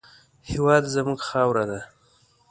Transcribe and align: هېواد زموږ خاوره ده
هېواد 0.51 0.83
زموږ 0.95 1.19
خاوره 1.27 1.65
ده 1.69 1.79